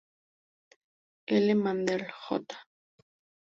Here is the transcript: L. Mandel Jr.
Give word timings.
L. 1.41 1.53
Mandel 1.53 2.07
Jr. 2.23 2.51